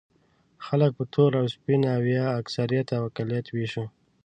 [0.65, 3.85] خلک په تور او سپین او یا اکثریت او اقلیت وېشو.